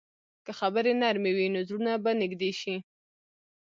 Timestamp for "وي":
1.35-1.47